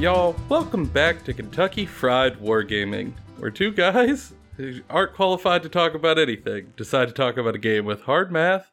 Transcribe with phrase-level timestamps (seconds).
[0.00, 5.92] Y'all, welcome back to Kentucky Fried Wargaming, where two guys who aren't qualified to talk
[5.92, 8.72] about anything decide to talk about a game with hard math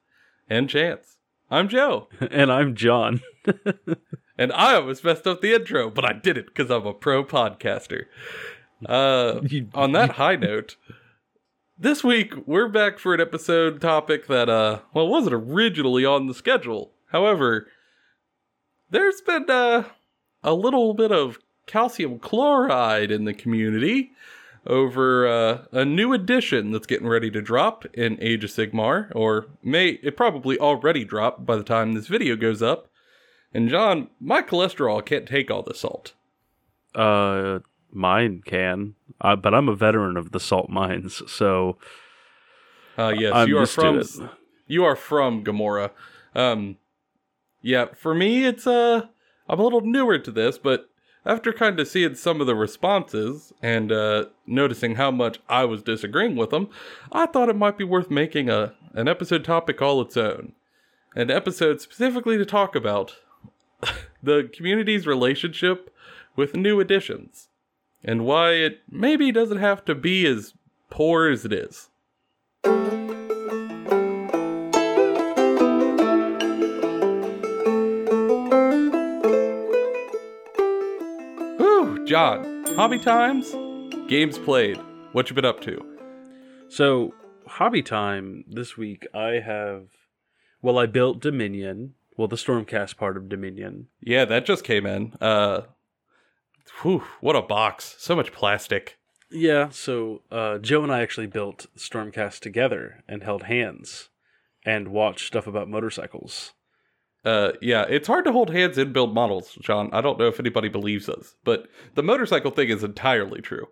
[0.50, 1.18] and chance.
[1.52, 3.20] I'm Joe, and I'm John.
[4.38, 7.24] and I almost messed up the intro, but I did it because I'm a pro
[7.24, 8.06] podcaster.
[8.86, 9.42] Uh,
[9.74, 10.76] on that high note,
[11.78, 16.34] this week we're back for an episode topic that, uh, well, wasn't originally on the
[16.34, 16.92] schedule.
[17.12, 17.68] However,
[18.90, 19.84] there's been, uh,
[20.44, 24.12] a little bit of calcium chloride in the community
[24.66, 29.48] over uh, a new edition that's getting ready to drop in Age of Sigmar, or
[29.64, 32.90] may it probably already dropped by the time this video goes up.
[33.54, 36.14] And John, my cholesterol can't take all the salt.
[36.94, 37.60] Uh,
[37.92, 41.78] mine can, uh, but I'm a veteran of the salt mines, so.
[42.98, 44.04] Uh, yes, I'm you are from.
[44.66, 45.92] You are from Gomorrah.
[46.36, 46.78] Um,
[47.62, 49.08] yeah, for me, it's uh
[49.50, 50.90] I'm a little newer to this, but
[51.26, 55.84] after kind of seeing some of the responses and uh, noticing how much I was
[55.84, 56.70] disagreeing with them,
[57.12, 60.54] I thought it might be worth making a an episode topic all its own.
[61.16, 63.16] An episode specifically to talk about
[64.24, 65.94] the community's relationship
[66.36, 67.50] with new additions
[68.04, 70.54] and why it maybe doesn't have to be as
[70.90, 71.90] poor as it is.
[82.08, 83.54] John, hobby times,
[84.08, 84.80] games played.
[85.12, 85.86] What you been up to?
[86.70, 87.14] So,
[87.46, 89.90] hobby time this week, I have.
[90.62, 91.96] Well, I built Dominion.
[92.18, 93.88] Well, the Stormcast part of Dominion.
[94.02, 95.14] Yeah, that just came in.
[95.22, 95.62] Uh,
[96.82, 97.96] whew, what a box!
[98.00, 98.98] So much plastic.
[99.30, 104.10] Yeah, so uh, Joe and I actually built Stormcast together and held hands
[104.66, 106.54] and watched stuff about motorcycles.
[107.24, 109.90] Uh, yeah, it's hard to hold hands and build models, John.
[109.92, 113.68] I don't know if anybody believes us, but the motorcycle thing is entirely true.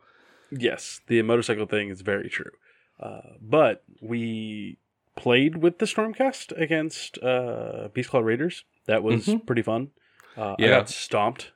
[0.51, 2.51] Yes, the motorcycle thing is very true.
[2.99, 4.77] Uh, but we
[5.15, 8.63] played with the Stormcast against uh, Beast Beastclaw Raiders.
[8.85, 9.45] That was mm-hmm.
[9.45, 9.89] pretty fun.
[10.37, 10.67] Uh, yeah.
[10.67, 11.51] I got stomped.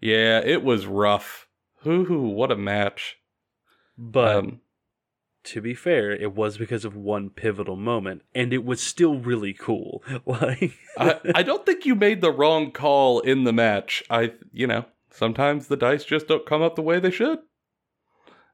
[0.00, 1.48] Yeah, it was rough.
[1.80, 3.18] Hoo what a match.
[3.96, 4.60] But um,
[5.44, 9.52] to be fair, it was because of one pivotal moment, and it was still really
[9.52, 10.02] cool.
[10.26, 14.02] like, I, I don't think you made the wrong call in the match.
[14.10, 17.40] I, you know, sometimes the dice just don't come up the way they should.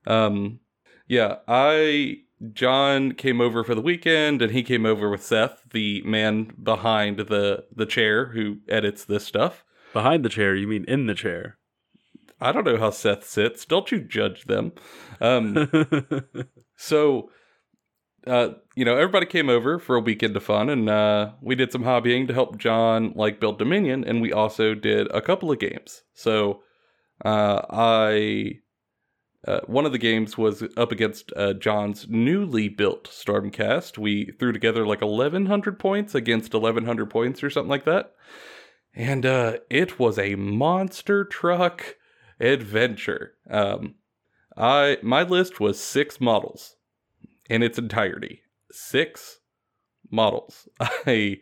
[0.06, 0.60] Um,
[1.06, 6.02] yeah, I John came over for the weekend, and he came over with Seth, the
[6.02, 9.64] man behind the the chair who edits this stuff.
[9.92, 11.58] Behind the chair, you mean in the chair?
[12.40, 13.66] I don't know how Seth sits.
[13.66, 14.72] Don't you judge them.
[15.20, 15.70] Um,
[16.76, 17.30] so,
[18.26, 21.70] uh, you know, everybody came over for a weekend of fun, and uh, we did
[21.70, 25.58] some hobbying to help John like build Dominion, and we also did a couple of
[25.58, 26.02] games.
[26.14, 26.62] So,
[27.22, 28.60] uh, I
[29.46, 33.96] uh, one of the games was up against uh, John's newly built Stormcast.
[33.96, 38.14] We threw together like 1,100 points against 1,100 points or something like that.
[38.94, 41.96] And uh, it was a monster truck
[42.38, 43.34] adventure.
[43.48, 43.94] Um,
[44.56, 46.76] I my list was six models
[47.48, 48.42] in its entirety.
[48.70, 49.38] Six
[50.10, 50.68] models.
[50.80, 51.38] I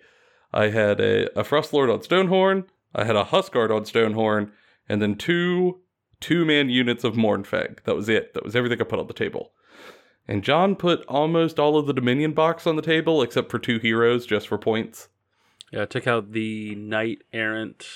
[0.52, 4.50] I had a, a Frostlord on Stonehorn, I had a Huskard on Stonehorn,
[4.88, 5.80] and then two
[6.20, 7.78] two man units of Mournfang.
[7.84, 8.34] That was it.
[8.34, 9.52] That was everything I put on the table.
[10.26, 13.78] And John put almost all of the Dominion box on the table except for two
[13.78, 15.08] heroes just for points.
[15.72, 17.86] Yeah, I took out the Knight Errant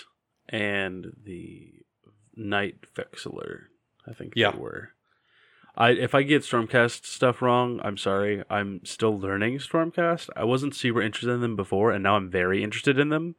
[0.48, 1.72] and the
[2.34, 3.64] Knight Vexillor.
[4.06, 4.52] I think yeah.
[4.52, 4.90] they were.
[5.76, 8.44] I if I get Stormcast stuff wrong, I'm sorry.
[8.50, 10.28] I'm still learning Stormcast.
[10.36, 13.36] I wasn't super interested in them before, and now I'm very interested in them.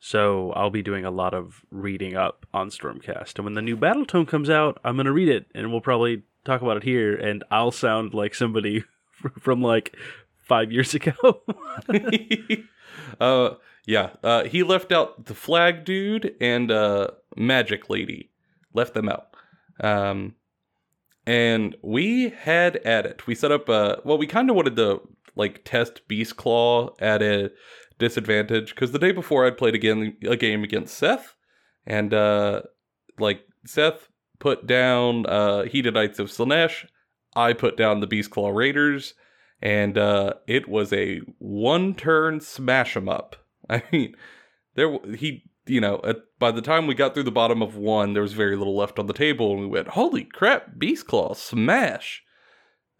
[0.00, 3.36] So I'll be doing a lot of reading up on Stormcast.
[3.36, 6.22] And when the new Battle Tome comes out, I'm gonna read it, and we'll probably
[6.44, 7.14] talk about it here.
[7.14, 8.84] And I'll sound like somebody
[9.40, 9.94] from like
[10.38, 11.42] five years ago.
[13.20, 13.50] uh,
[13.86, 14.10] yeah.
[14.22, 18.30] Uh, he left out the Flag Dude and uh, Magic Lady.
[18.72, 19.34] Left them out.
[19.80, 20.34] Um,
[21.26, 23.26] and we had at it.
[23.26, 25.02] We set up a well, we kind of wanted to
[25.36, 27.52] like test Beast Claw at a
[28.00, 31.36] disadvantage because the day before I'd played again a game against Seth,
[31.86, 32.62] and uh,
[33.18, 34.08] like Seth
[34.40, 36.86] put down uh, Knights of Slaanesh.
[37.36, 39.14] I put down the Beast Claw Raiders,
[39.62, 43.36] and uh, it was a one turn smash smash 'em up.
[43.70, 44.16] I mean,
[44.74, 48.12] there he you know, at, by the time we got through the bottom of one,
[48.12, 51.34] there was very little left on the table, and we went, "Holy crap, Beast Claw,
[51.34, 52.22] smash!"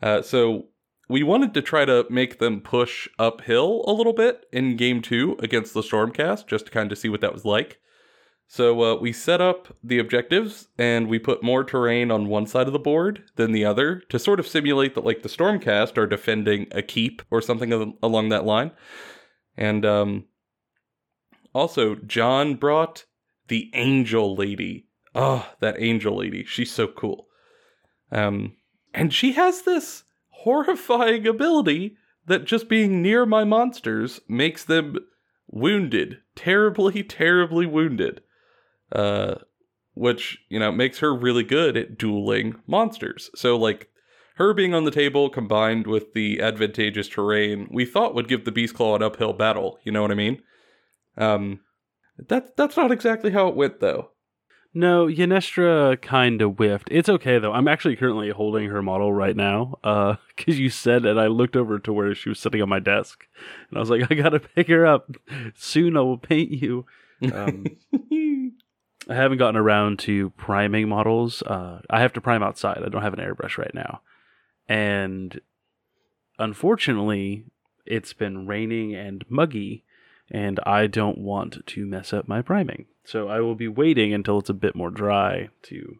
[0.00, 0.69] Uh, so
[1.11, 5.37] we wanted to try to make them push uphill a little bit in game two
[5.41, 7.81] against the Stormcast, just to kind of see what that was like.
[8.47, 12.69] So uh, we set up the objectives and we put more terrain on one side
[12.69, 16.07] of the board than the other to sort of simulate that, like the Stormcast are
[16.07, 18.71] defending a keep or something along that line.
[19.56, 20.27] And um,
[21.53, 23.05] also, John brought
[23.49, 24.87] the Angel Lady.
[25.13, 26.45] Oh, that Angel Lady.
[26.45, 27.27] She's so cool.
[28.13, 28.56] Um,
[28.95, 30.05] and she has this
[30.41, 31.97] horrifying ability
[32.27, 34.97] that just being near my monsters makes them
[35.49, 38.23] wounded, terribly, terribly wounded.
[38.93, 39.37] Uh,
[39.95, 43.31] which you know makes her really good at dueling monsters.
[43.35, 43.91] So like
[44.37, 48.53] her being on the table combined with the advantageous terrain, we thought would give the
[48.53, 49.79] Beast Claw an uphill battle.
[49.85, 50.43] You know what I mean?
[51.17, 51.61] Um,
[52.29, 54.13] that that's not exactly how it went though.
[54.72, 56.88] No, Yndrasta kind of whiffed.
[56.93, 57.52] It's okay though.
[57.52, 59.78] I'm actually currently holding her model right now.
[59.82, 62.78] Uh, because you said it, I looked over to where she was sitting on my
[62.78, 63.26] desk,
[63.69, 65.11] and I was like, I gotta pick her up
[65.56, 65.96] soon.
[65.96, 66.87] I will paint you.
[67.32, 67.67] Um,
[69.08, 71.43] I haven't gotten around to priming models.
[71.43, 72.82] Uh, I have to prime outside.
[72.84, 74.02] I don't have an airbrush right now,
[74.69, 75.40] and
[76.38, 77.44] unfortunately,
[77.87, 79.84] it's been raining and muggy,
[80.31, 82.87] and I don't want to mess up my priming.
[83.05, 85.97] So I will be waiting until it's a bit more dry to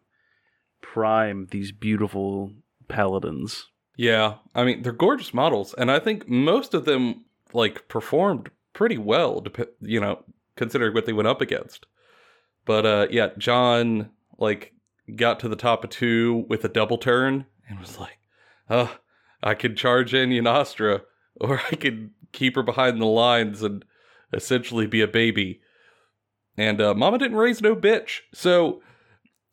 [0.81, 2.53] prime these beautiful
[2.87, 3.67] paladins.
[3.97, 8.97] Yeah, I mean they're gorgeous models, and I think most of them like performed pretty
[8.97, 9.43] well.
[9.81, 10.23] You know,
[10.55, 11.85] considering what they went up against.
[12.65, 14.73] But uh, yeah, John like
[15.15, 18.19] got to the top of two with a double turn and was like,
[18.69, 18.97] "Oh,
[19.43, 21.01] I could charge in Yndrasta,
[21.39, 23.83] or I could keep her behind the lines and
[24.33, 25.61] essentially be a baby."
[26.57, 28.81] And uh, Mama didn't raise no bitch, so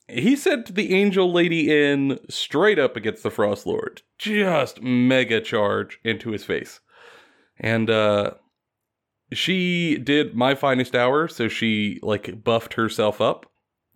[0.09, 5.99] he sent the angel lady in straight up against the Frost Lord, just mega charge
[6.03, 6.81] into his face,
[7.59, 8.33] and uh,
[9.33, 13.47] she did my finest hour, so she like buffed herself up.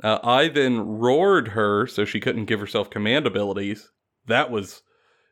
[0.02, 3.90] Uh, I then roared her so she couldn't give herself command abilities.
[4.26, 4.82] That was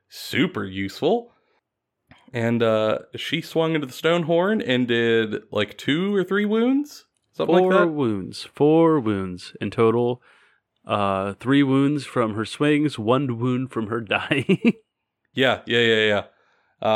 [0.09, 1.33] super useful.
[2.33, 7.07] And uh, she swung into the stone horn and did like two or three wounds,
[7.33, 7.87] something Four like that.
[7.89, 8.49] wounds.
[8.55, 10.23] Four wounds in total.
[10.87, 14.75] Uh, three wounds from her swings, one wound from her dying.
[15.35, 16.23] yeah, yeah, yeah, yeah.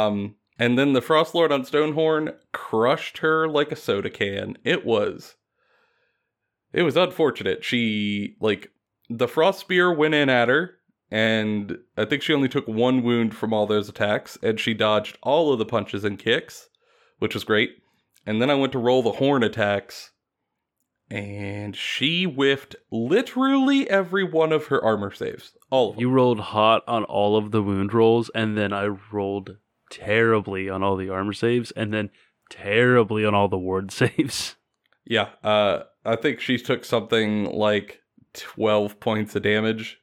[0.07, 4.57] Um, and then the Frost Lord on Stonehorn crushed her like a soda can.
[4.65, 5.35] It was
[6.73, 7.65] it was unfortunate.
[7.65, 8.71] She like
[9.11, 10.79] the frost spear went in at her
[11.15, 15.17] and I think she only took one wound from all those attacks and she dodged
[15.23, 16.69] all of the punches and kicks,
[17.21, 17.77] which was great.
[18.27, 20.11] And then I went to roll the horn attacks
[21.09, 25.53] and she whiffed literally every one of her armor saves.
[25.71, 26.01] All of them.
[26.01, 29.59] You rolled hot on all of the wound rolls and then I rolled
[29.93, 32.11] terribly on all the armor saves and then
[32.51, 34.57] terribly on all the ward saves.
[35.05, 38.01] Yeah, uh, I think she took something like
[38.33, 40.01] 12 points of damage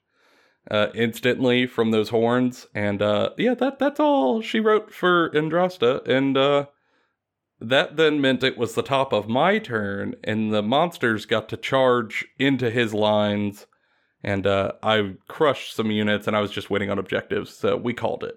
[0.70, 2.68] uh, instantly from those horns.
[2.76, 6.08] And uh, yeah, that that's all she wrote for Yndrasta.
[6.08, 6.66] And uh,
[7.60, 11.58] that then meant it was the top of my turn, and the monsters got to
[11.58, 13.68] charge into his lines.
[14.24, 17.94] And uh, I crushed some units, and I was just waiting on objectives, so we
[17.94, 18.36] called it.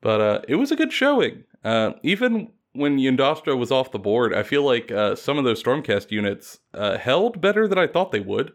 [0.00, 1.44] But uh, it was a good showing.
[1.64, 5.62] Uh, even when Yndrasta was off the board, I feel like uh, some of those
[5.62, 8.52] Stormcast units uh, held better than I thought they would.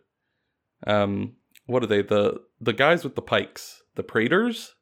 [0.88, 1.34] Um,
[1.66, 2.02] what are they?
[2.02, 4.76] The the guys with the pikes, the Praetors.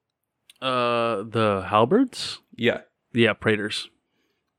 [0.62, 2.40] Uh, the halberds.
[2.56, 2.82] Yeah,
[3.14, 3.88] yeah, Praetors.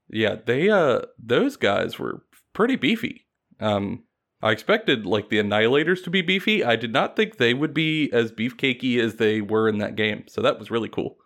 [0.08, 3.26] Yeah, they uh, those guys were pretty beefy.
[3.60, 4.04] Um,
[4.42, 6.64] I expected like the Annihilators to be beefy.
[6.64, 10.24] I did not think they would be as beefcakey as they were in that game.
[10.26, 11.16] So that was really cool.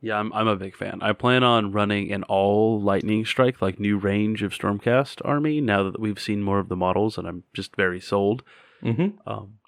[0.00, 0.98] Yeah, I'm I'm a big fan.
[1.00, 5.60] I plan on running an all lightning strike, like new range of Stormcast army.
[5.60, 8.42] Now that we've seen more of the models, and I'm just very sold.
[8.82, 9.16] Mm-hmm.
[9.28, 9.58] Um,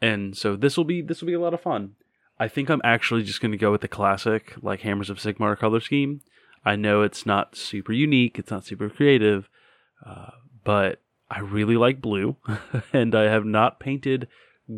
[0.00, 1.94] and so this will be this will be a lot of fun.
[2.38, 5.58] I think I'm actually just going to go with the classic, like Hammers of Sigmar
[5.58, 6.22] color scheme.
[6.64, 9.48] I know it's not super unique, it's not super creative,
[10.04, 10.30] uh,
[10.64, 12.36] but I really like blue,
[12.92, 14.26] and I have not painted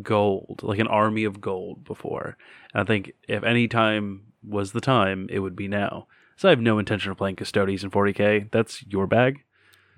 [0.01, 2.37] gold, like an army of gold before.
[2.73, 6.07] And I think if any time was the time, it would be now.
[6.35, 8.51] So I have no intention of playing Custodes in 40k.
[8.51, 9.43] That's your bag.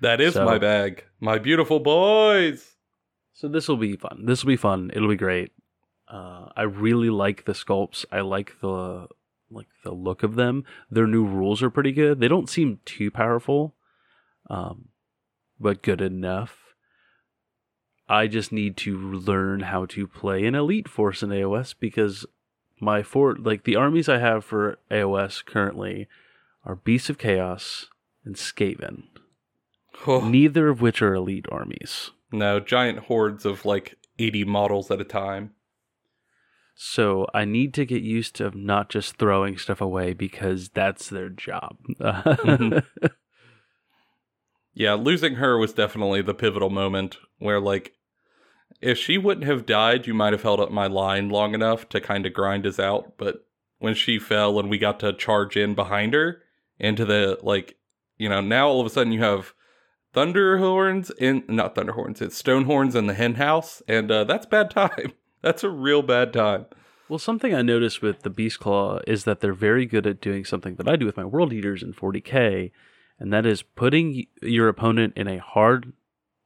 [0.02, 1.04] That is so, my bag.
[1.20, 2.75] My beautiful boys.
[3.36, 4.24] So this will be fun.
[4.24, 4.90] This will be fun.
[4.94, 5.52] It'll be great.
[6.08, 8.06] Uh, I really like the sculpts.
[8.10, 9.08] I like the
[9.50, 10.64] like the look of them.
[10.90, 12.18] Their new rules are pretty good.
[12.18, 13.74] They don't seem too powerful.
[14.48, 14.88] Um,
[15.60, 16.74] but good enough.
[18.08, 22.24] I just need to learn how to play an elite force in AOS because
[22.80, 26.08] my four like the armies I have for AOS currently
[26.64, 27.90] are Beasts of Chaos
[28.24, 29.02] and Skaven.
[30.06, 30.26] Oh.
[30.26, 32.12] Neither of which are elite armies.
[32.36, 35.52] No, giant hordes of like 80 models at a time.
[36.74, 41.30] So I need to get used to not just throwing stuff away because that's their
[41.30, 41.78] job.
[41.98, 42.78] mm-hmm.
[44.78, 47.94] Yeah, losing her was definitely the pivotal moment where like
[48.82, 52.00] if she wouldn't have died, you might have held up my line long enough to
[52.00, 53.46] kind of grind us out, but
[53.78, 56.42] when she fell and we got to charge in behind her
[56.78, 57.76] into the like,
[58.18, 59.54] you know, now all of a sudden you have
[60.16, 65.12] Thunderhorns in not Thunderhorns, it's Stonehorns in the hen house, and uh, that's bad time.
[65.42, 66.66] That's a real bad time.
[67.08, 70.44] Well, something I noticed with the Beast Claw is that they're very good at doing
[70.44, 72.72] something that I do with my World Eaters in 40k,
[73.20, 75.92] and that is putting your opponent in a hard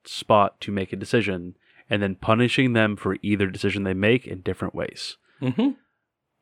[0.05, 1.57] spot to make a decision,
[1.89, 5.17] and then punishing them for either decision they make in different ways.
[5.41, 5.71] Mm-hmm.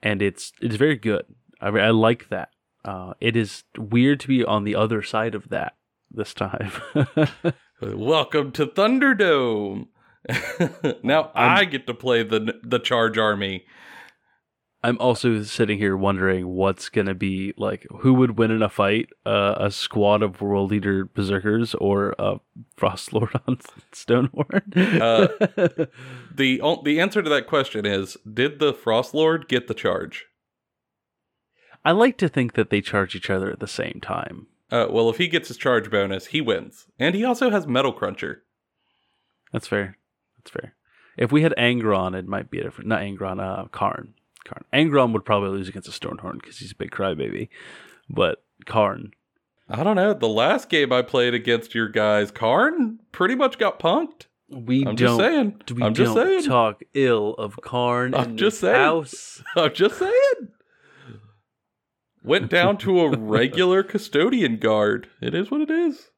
[0.02, 1.26] And it's it's very good.
[1.60, 2.48] I, I like that.
[2.84, 5.76] Uh, it is weird to be on the other side of that
[6.10, 6.72] this time.
[7.80, 9.88] Welcome to Thunderdome.
[11.02, 13.64] now I'm, I get to play the the charge army.
[14.82, 18.68] I'm also sitting here wondering what's going to be like who would win in a
[18.68, 22.36] fight, uh, a squad of World Eater berserkers or a
[22.76, 23.58] frost lord on
[23.92, 25.00] Stonehorn?
[25.00, 25.28] uh,
[26.34, 30.26] the the answer to that question is did the frost lord get the charge?
[31.84, 34.46] I like to think that they charge each other at the same time.
[34.70, 37.92] Uh, well, if he gets his charge bonus, he wins, and he also has Metal
[37.92, 38.42] Cruncher.
[39.52, 39.96] That's fair.
[40.38, 40.74] That's fair.
[41.16, 42.88] If we had Angron, it might be different.
[42.88, 44.14] Not Angron, uh, Karn.
[44.44, 44.64] Karn.
[44.72, 47.48] Angron would probably lose against a Stonehorn because he's a big crybaby.
[48.08, 49.12] But Karn.
[49.68, 50.14] I don't know.
[50.14, 54.26] The last game I played against your guys, Karn pretty much got punked.
[54.50, 55.62] We I'm don't, just saying.
[55.74, 56.44] We I'm just saying.
[56.44, 58.76] talk ill of Karn I'm just saying.
[58.76, 59.42] House.
[59.56, 60.48] I'm just saying.
[62.28, 65.08] Went down to a regular custodian guard.
[65.22, 66.10] It is what it is.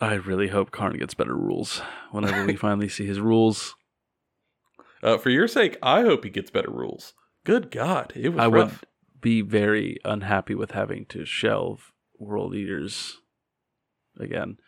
[0.00, 3.74] I really hope Karn gets better rules whenever we finally see his rules.
[5.02, 7.14] Uh, for your sake, I hope he gets better rules.
[7.44, 8.80] Good God, it was I rough.
[8.80, 8.88] would
[9.20, 13.16] be very unhappy with having to shelve World Eaters
[14.18, 14.58] again.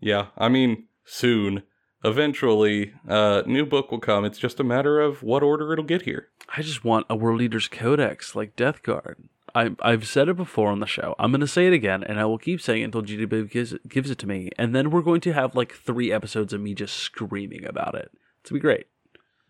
[0.00, 1.64] Yeah, I mean, soon.
[2.02, 4.24] Eventually, uh, new book will come.
[4.24, 6.28] It's just a matter of what order it'll get here.
[6.56, 9.28] I just want a World Eaters Codex like Death Guard.
[9.54, 11.14] I, I've said it before on the show.
[11.18, 13.74] I'm going to say it again, and I will keep saying it until GW gives,
[13.86, 14.50] gives it to me.
[14.56, 18.10] And then we're going to have like three episodes of me just screaming about it.
[18.40, 18.86] It's going to be great.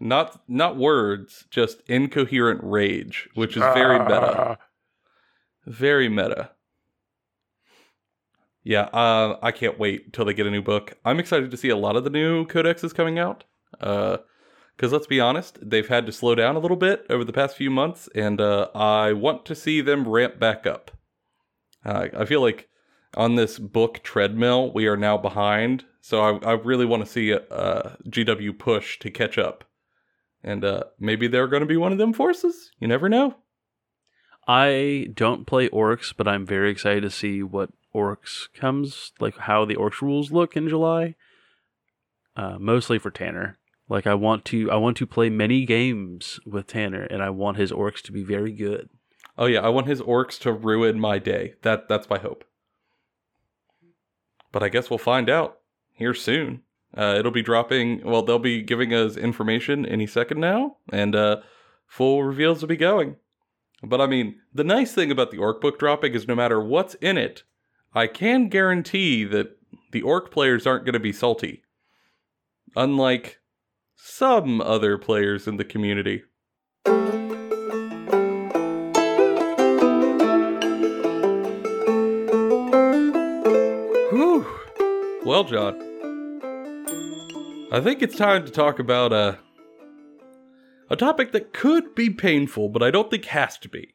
[0.03, 4.59] Not not words, just incoherent rage, which is very meta.
[5.67, 6.53] Very meta.
[8.63, 10.99] Yeah, uh, I can't wait until they get a new book.
[11.05, 13.45] I'm excited to see a lot of the new codexes coming out.
[13.81, 14.19] Uh,
[14.77, 17.55] because let's be honest, they've had to slow down a little bit over the past
[17.55, 20.91] few months, and uh, I want to see them ramp back up.
[21.85, 22.71] Uh, I feel like
[23.15, 27.31] on this book treadmill, we are now behind, so I, I really want to see
[27.31, 29.65] a, GW push to catch up.
[30.43, 32.71] And uh, maybe they're going to be one of them forces.
[32.81, 33.37] You never know.
[34.51, 39.65] I don't play orcs, but I'm very excited to see what orcs comes, like how
[39.65, 41.15] the orcs rules look in July.
[42.35, 43.59] Uh, mostly for Tanner.
[43.89, 47.59] Like I want to I want to play many games with Tanner and I want
[47.59, 48.89] his orcs to be very good.
[49.39, 51.55] Oh yeah, I want his orcs to ruin my day.
[51.63, 52.45] That that's my hope.
[54.51, 55.59] But I guess we'll find out
[55.93, 56.63] here soon.
[56.97, 58.03] Uh, it'll be dropping.
[58.03, 61.37] Well, they'll be giving us information any second now, and uh,
[61.87, 63.15] full reveals will be going.
[63.83, 66.95] But I mean, the nice thing about the orc book dropping is no matter what's
[66.95, 67.45] in it,
[67.95, 69.57] I can guarantee that
[69.93, 71.63] the orc players aren't going to be salty.
[72.77, 73.41] Unlike
[73.97, 76.23] some other players in the community.
[84.11, 84.47] Whew.
[85.25, 85.81] Well, John,
[87.73, 89.39] I think it's time to talk about a
[90.91, 93.95] a topic that could be painful, but I don't think has to be.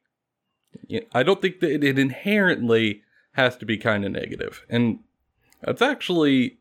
[1.13, 3.01] I don't think that it inherently
[3.33, 4.99] has to be kind of negative, and
[5.61, 6.57] that's actually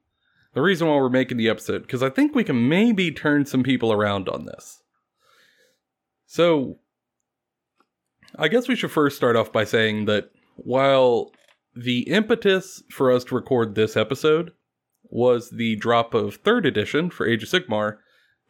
[0.54, 3.62] the reason why we're making the episode, because I think we can maybe turn some
[3.62, 4.82] people around on this.
[6.26, 6.78] So,
[8.36, 11.32] I guess we should first start off by saying that while
[11.74, 14.52] the impetus for us to record this episode
[15.04, 17.98] was the drop of third edition for Age of Sigmar,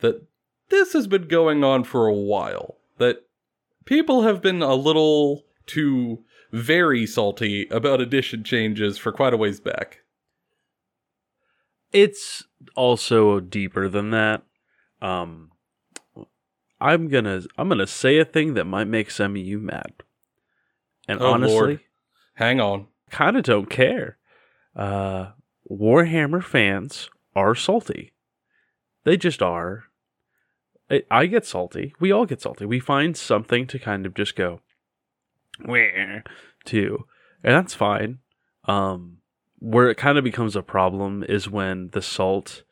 [0.00, 0.26] that
[0.70, 2.76] this has been going on for a while.
[2.98, 3.24] That
[3.84, 9.60] people have been a little too very salty about edition changes for quite a ways
[9.60, 10.00] back.
[11.92, 12.44] It's
[12.74, 14.42] also deeper than that.
[15.00, 15.50] Um,
[16.80, 19.92] I'm gonna I'm gonna say a thing that might make some of you mad,
[21.06, 21.80] and Oh, honestly, Lord.
[22.34, 22.88] Hang on.
[23.10, 24.18] kind of don't care.
[24.74, 25.32] Uh,
[25.70, 28.12] Warhammer fans are salty.
[29.04, 29.84] They just are.
[30.90, 31.94] I, I get salty.
[32.00, 32.66] We all get salty.
[32.66, 34.60] We find something to kind of just go,
[35.64, 36.24] where
[36.66, 37.06] to,
[37.42, 38.18] and that's fine.
[38.64, 39.18] Um,
[39.58, 42.62] where it kind of becomes a problem is when the salt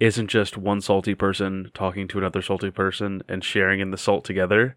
[0.00, 4.24] isn't just one salty person talking to another salty person and sharing in the salt
[4.24, 4.76] together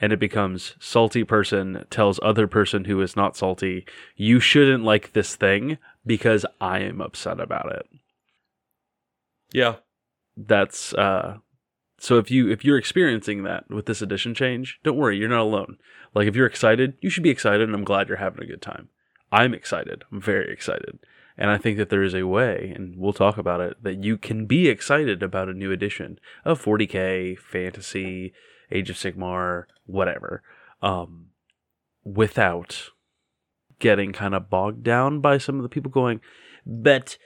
[0.00, 3.86] and it becomes salty person tells other person who is not salty
[4.16, 7.86] you shouldn't like this thing because i am upset about it
[9.52, 9.76] Yeah.
[10.36, 11.38] that's uh
[11.98, 15.40] so if you if you're experiencing that with this edition change don't worry you're not
[15.40, 15.78] alone.
[16.14, 18.62] Like if you're excited you should be excited and i'm glad you're having a good
[18.62, 18.88] time.
[19.32, 20.04] I'm excited.
[20.12, 20.98] I'm very excited.
[21.36, 24.16] And i think that there is a way and we'll talk about it that you
[24.16, 28.32] can be excited about a new edition of 40k fantasy
[28.70, 30.42] age of sigmar whatever
[30.82, 31.26] um
[32.04, 32.90] without
[33.78, 36.20] getting kind of bogged down by some of the people going
[36.64, 37.18] but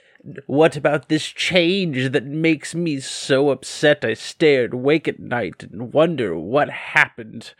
[0.47, 5.93] what about this change that makes me so upset I stare awake at night and
[5.93, 7.53] wonder what happened?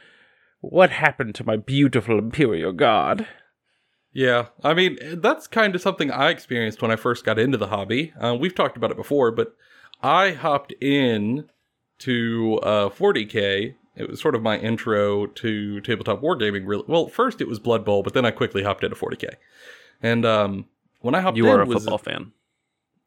[0.62, 3.28] What happened to my beautiful Imperial Guard?
[4.12, 7.68] Yeah, I mean that's kind of something I experienced when I first got into the
[7.68, 8.14] hobby.
[8.20, 9.56] Uh, we've talked about it before, but
[10.02, 11.50] I hopped in
[12.00, 13.76] to uh, 40k.
[13.96, 16.66] It was sort of my intro to tabletop wargaming.
[16.66, 19.34] Really, well, first it was Blood Bowl, but then I quickly hopped into 40k.
[20.02, 20.66] And um,
[21.02, 22.32] when I hopped You in, you are a was, football fan.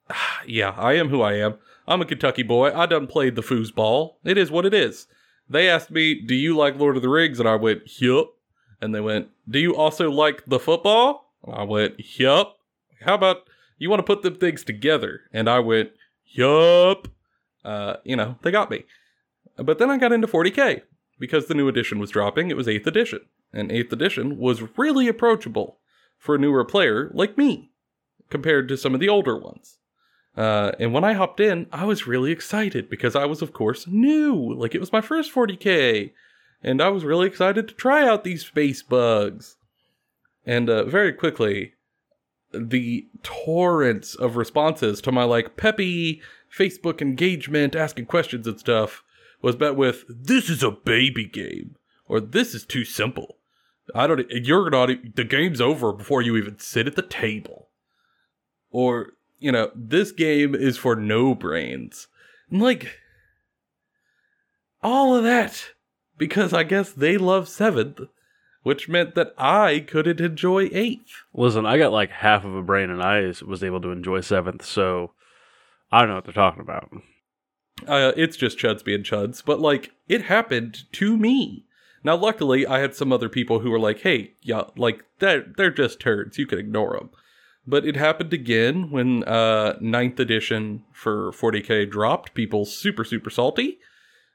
[0.46, 1.58] yeah, I am who I am.
[1.86, 2.72] I'm a Kentucky boy.
[2.72, 4.14] I done played the foosball.
[4.24, 5.06] It is what it is.
[5.48, 8.34] They asked me, "Do you like Lord of the Rings?" And I went, "Yup."
[8.80, 12.58] And they went, "Do you also like the football?" And I went, "Yup."
[13.02, 15.22] How about you want to put them things together?
[15.32, 15.90] And I went,
[16.26, 17.08] "Yup."
[17.64, 18.84] Uh, you know, they got me.
[19.56, 20.82] But then I got into 40k
[21.18, 22.50] because the new edition was dropping.
[22.50, 23.20] It was 8th edition,
[23.52, 25.78] and 8th edition was really approachable
[26.18, 27.70] for a newer player like me
[28.30, 29.78] compared to some of the older ones.
[30.36, 33.86] Uh, and when I hopped in, I was really excited because I was, of course,
[33.86, 34.54] new.
[34.54, 36.12] Like it was my first 40k,
[36.62, 39.56] and I was really excited to try out these space bugs.
[40.46, 41.74] And uh, very quickly,
[42.52, 46.22] the torrents of responses to my like peppy
[46.54, 49.02] Facebook engagement, asking questions and stuff,
[49.42, 53.36] was met with "This is a baby game," or "This is too simple."
[53.94, 54.30] I don't.
[54.30, 54.88] You're not.
[55.14, 57.68] The game's over before you even sit at the table.
[58.70, 62.06] Or you know, this game is for no brains.
[62.50, 62.98] And like
[64.82, 65.70] all of that
[66.16, 68.00] because I guess they love seventh,
[68.62, 71.22] which meant that I couldn't enjoy eighth.
[71.34, 74.64] Listen, I got like half of a brain and I was able to enjoy seventh,
[74.64, 75.12] so
[75.90, 76.90] I don't know what they're talking about.
[77.86, 81.66] Uh, it's just chuds being chuds, but like it happened to me.
[82.04, 85.70] Now, luckily, I had some other people who were like, "Hey, yeah, like they're they're
[85.70, 86.38] just turds.
[86.38, 87.10] You can ignore them."
[87.66, 92.34] But it happened again when uh, 9th edition for 40k dropped.
[92.34, 93.78] People super super salty,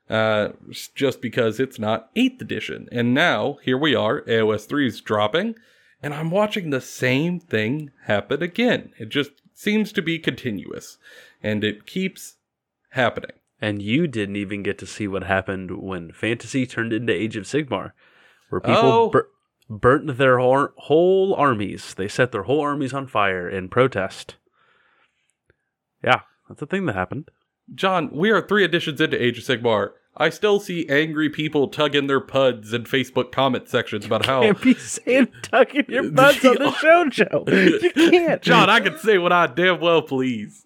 [0.09, 0.49] uh,
[0.95, 2.87] just because it's not 8th edition.
[2.91, 5.55] And now here we are, AOS 3 is dropping,
[6.01, 8.91] and I'm watching the same thing happen again.
[8.97, 10.97] It just seems to be continuous,
[11.43, 12.35] and it keeps
[12.91, 13.31] happening.
[13.59, 17.43] And you didn't even get to see what happened when fantasy turned into Age of
[17.45, 17.91] Sigmar,
[18.49, 19.09] where people Oh.
[19.09, 19.27] bur-
[19.69, 21.93] burnt their whole, armies.
[21.93, 24.35] They set their whole armies on fire in protest.
[26.03, 27.29] Yeah, that's a thing that happened.
[27.73, 29.91] John, we are three editions into Age of Sigmar.
[30.19, 34.41] I still see angry people tugging their puds in Facebook comment sections about how.
[34.43, 37.43] Can't be saying tugging your puds on the show, Joe.
[37.47, 40.63] You can't, John, I can say what I damn well please.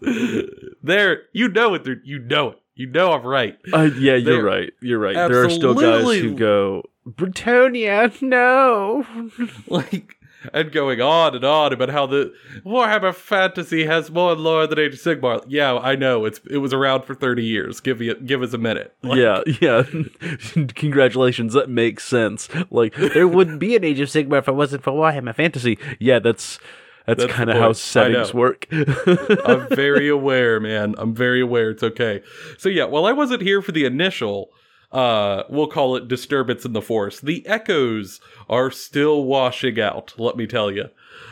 [0.82, 1.86] there, you know it.
[2.06, 2.61] You know it.
[2.76, 3.58] You know I'm right.
[3.72, 4.74] Uh, yeah, you're They're right.
[4.82, 5.14] You're right.
[5.14, 9.06] There are still guys who go, Bretonnia, no.
[9.68, 10.16] Like,
[10.54, 12.34] and going on and on about how the
[12.66, 15.44] Warhammer Fantasy has more lore than Age of Sigmar.
[15.48, 16.26] Yeah, I know.
[16.26, 17.80] It's it was around for 30 years.
[17.80, 18.96] Give me give us a minute.
[19.04, 19.84] Like, yeah, yeah.
[20.76, 21.54] Congratulations.
[21.54, 22.50] That makes sense.
[22.70, 25.78] Like there wouldn't be an Age of Sigmar if it wasn't for Warhammer Fantasy.
[26.00, 26.60] Yeah, that's
[27.06, 28.68] that's, That's kind of how settings work.
[28.72, 30.94] I'm very aware, man.
[30.98, 31.72] I'm very aware.
[31.72, 32.22] It's okay.
[32.58, 34.50] So yeah, while I wasn't here for the initial,
[34.92, 37.20] uh, we'll call it disturbance in the force.
[37.20, 40.14] The echoes are still washing out.
[40.18, 40.90] Let me tell you,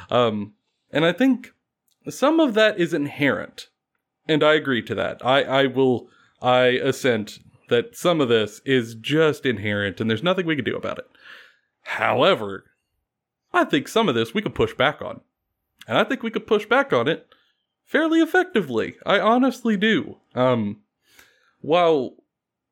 [0.10, 0.54] um,
[0.92, 1.54] and I think
[2.10, 3.68] some of that is inherent,
[4.28, 5.24] and I agree to that.
[5.26, 6.10] I I will
[6.42, 10.76] I assent that some of this is just inherent, and there's nothing we can do
[10.76, 11.06] about it.
[11.84, 12.66] However,
[13.54, 15.22] I think some of this we could push back on.
[15.90, 17.28] And I think we could push back on it
[17.84, 18.98] fairly effectively.
[19.08, 20.18] I honestly do.
[20.36, 20.82] Um,
[21.62, 22.14] while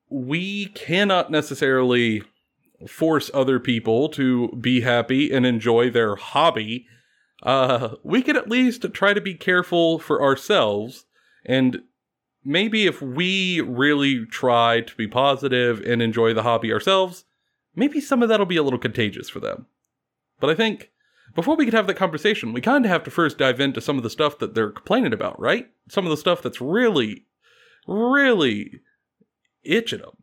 [0.08, 2.22] we cannot necessarily
[2.88, 6.86] force other people to be happy and enjoy their hobby,
[7.42, 11.06] uh, we can at least try to be careful for ourselves.
[11.44, 11.82] And
[12.46, 17.26] maybe if we really try to be positive and enjoy the hobby ourselves,
[17.76, 19.66] maybe some of that'll be a little contagious for them.
[20.40, 20.92] But I think
[21.38, 23.96] before we could have that conversation, we kind of have to first dive into some
[23.96, 25.70] of the stuff that they're complaining about, right?
[25.88, 27.28] Some of the stuff that's really,
[27.88, 28.82] really
[29.64, 30.18] itching them.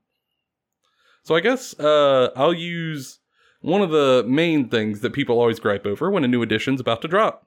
[1.22, 3.20] So I guess uh, I'll use
[3.60, 7.00] one of the main things that people always gripe over when a new edition's about
[7.02, 7.46] to drop.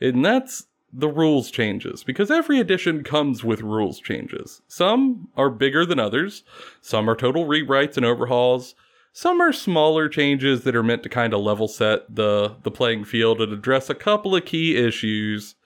[0.00, 4.62] And that's the rules changes, because every edition comes with rules changes.
[4.66, 6.42] Some are bigger than others,
[6.80, 8.74] some are total rewrites and overhauls,
[9.18, 13.04] some are smaller changes that are meant to kind of level set the, the playing
[13.04, 15.56] field and address a couple of key issues.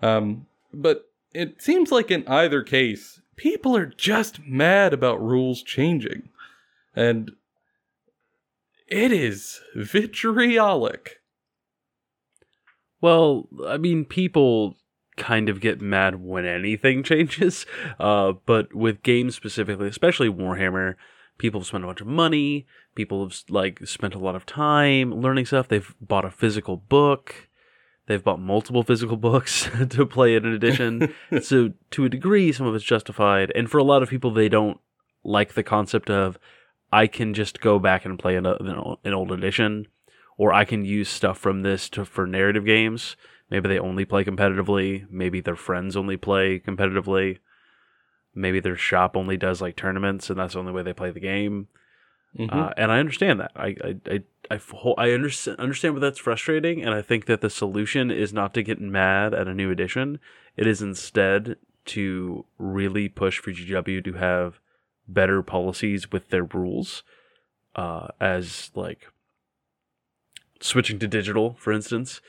[0.00, 6.28] Um, but it seems like in either case, people are just mad about rules changing.
[6.94, 7.32] And
[8.86, 11.20] it is vitriolic.
[13.00, 14.76] Well, I mean, people
[15.16, 17.66] kind of get mad when anything changes,
[17.98, 20.94] uh, but with games specifically, especially Warhammer,
[21.38, 22.66] people have spent a bunch of money.
[22.94, 25.68] People have like spent a lot of time learning stuff.
[25.68, 27.48] They've bought a physical book.
[28.06, 31.14] They've bought multiple physical books to play in an edition.
[31.42, 33.52] so to a degree, some of it's justified.
[33.54, 34.78] And for a lot of people, they don't
[35.24, 36.38] like the concept of
[36.92, 39.88] I can just go back and play an, an old edition,
[40.36, 43.16] or I can use stuff from this to for narrative games.
[43.50, 45.06] Maybe they only play competitively.
[45.10, 47.38] Maybe their friends only play competitively.
[48.34, 51.20] Maybe their shop only does like tournaments, and that's the only way they play the
[51.20, 51.68] game.
[52.38, 52.58] Mm-hmm.
[52.58, 53.52] Uh, and I understand that.
[53.54, 57.50] I I I I, I understand understand where that's frustrating, and I think that the
[57.50, 60.18] solution is not to get mad at a new edition.
[60.56, 64.58] It is instead to really push for GW to have
[65.06, 67.02] better policies with their rules
[67.76, 69.08] uh, as like
[70.60, 72.20] switching to digital for instance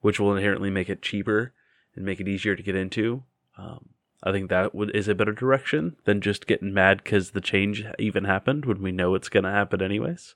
[0.00, 1.52] which will inherently make it cheaper
[1.94, 3.22] and make it easier to get into
[3.58, 3.90] um,
[4.22, 7.84] i think that would, is a better direction than just getting mad because the change
[7.98, 10.34] even happened when we know it's going to happen anyways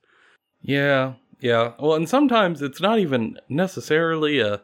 [0.63, 4.63] yeah yeah well and sometimes it's not even necessarily a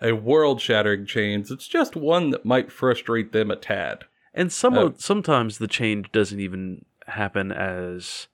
[0.00, 4.78] a world shattering change it's just one that might frustrate them a tad and some
[4.78, 4.94] oh.
[4.96, 8.28] sometimes the change doesn't even happen as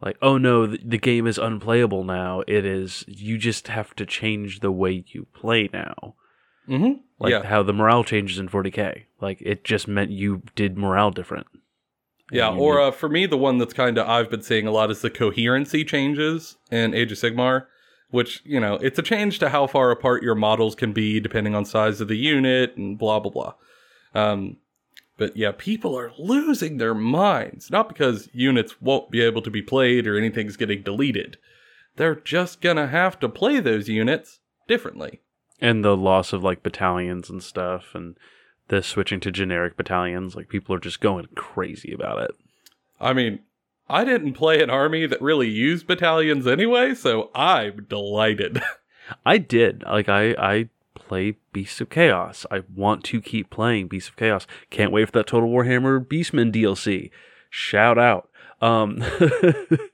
[0.00, 2.42] like, oh no, the, the, game is unplayable now.
[2.46, 6.14] It is you just have to change the way you play now.
[6.68, 7.00] Mm-hmm.
[7.18, 7.42] Like yeah.
[7.44, 9.04] how the morale changes in 40k.
[9.20, 11.46] Like it just meant you did morale different.
[12.30, 14.90] Yeah, or uh, for me, the one that's kind of I've been seeing a lot
[14.90, 17.66] is the coherency changes in Age of Sigmar,
[18.10, 21.54] which you know it's a change to how far apart your models can be depending
[21.54, 23.54] on size of the unit and blah blah blah.
[24.14, 24.58] Um,
[25.16, 27.70] but yeah, people are losing their minds.
[27.70, 31.38] Not because units won't be able to be played or anything's getting deleted.
[31.96, 35.22] They're just gonna have to play those units differently.
[35.60, 38.16] And the loss of like battalions and stuff and
[38.68, 42.30] the switching to generic battalions, like people are just going crazy about it.
[43.00, 43.40] I mean,
[43.88, 48.62] I didn't play an army that really used battalions anyway, so I'm delighted.
[49.26, 49.82] I did.
[49.84, 52.44] Like I I play Beasts of Chaos.
[52.50, 54.46] I want to keep playing Beasts of Chaos.
[54.70, 57.10] Can't wait for that Total Warhammer Beastmen DLC.
[57.48, 58.28] Shout out.
[58.60, 59.02] Um,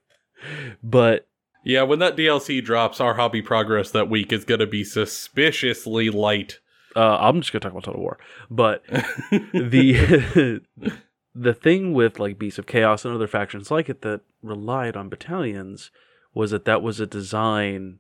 [0.83, 1.29] but
[1.65, 6.11] yeah, when that DLC drops, our hobby progress that week is going to be suspiciously
[6.11, 6.61] light.
[6.95, 8.19] Uh, I'm just going to talk about Total War,
[8.51, 8.85] but
[9.31, 10.61] the
[11.35, 15.09] the thing with like Beasts of Chaos and other factions like it that relied on
[15.09, 15.91] battalions
[16.35, 17.99] was that that was a design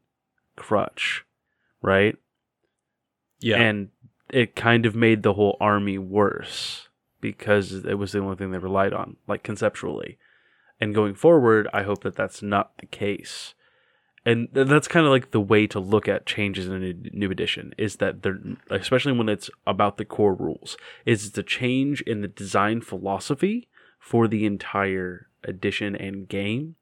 [0.56, 1.24] crutch,
[1.82, 2.16] right?
[3.40, 3.56] Yeah.
[3.56, 3.88] And
[4.30, 6.88] it kind of made the whole army worse
[7.20, 10.18] because it was the only thing they relied on, like conceptually.
[10.80, 13.54] And going forward, I hope that that's not the case.
[14.26, 17.74] And that's kind of like the way to look at changes in a new edition
[17.76, 18.38] is that they're,
[18.70, 23.68] especially when it's about the core rules, is it's a change in the design philosophy
[23.98, 26.76] for the entire edition and game.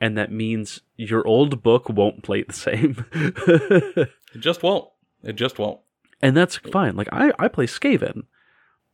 [0.00, 3.06] And that means your old book won't play the same.
[3.12, 4.88] it just won't.
[5.22, 5.78] It just won't.
[6.20, 6.96] And that's fine.
[6.96, 8.24] Like I, I play Skaven.